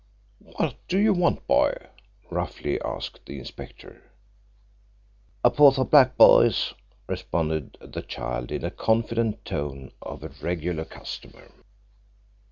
[0.39, 1.75] "What do you want, boy?"
[2.31, 4.01] roughly asked the inspector.
[5.43, 6.73] "A 'a'porth of blackboys,"
[7.05, 11.51] responded the child, in the confident tone of a regular customer.